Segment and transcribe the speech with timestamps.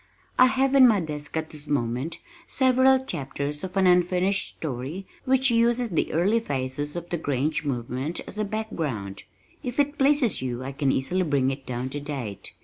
[0.39, 2.17] I have in my desk at this moment,
[2.47, 8.19] several chapters of an unfinished story which uses the early phases of the Grange movement
[8.25, 9.21] as a background.
[9.61, 12.55] If it pleases you I can easily bring it down to date.